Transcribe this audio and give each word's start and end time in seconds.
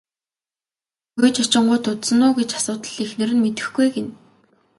Гүйж 1.19 1.35
очингуут 1.43 1.83
удсан 1.91 2.19
уу 2.25 2.31
гэж 2.39 2.49
асуутал 2.59 2.95
эхнэр 3.05 3.29
нь 3.35 3.43
мэдэхгүй 3.43 3.83
ээ 3.85 3.91
гэнэ. 3.95 4.11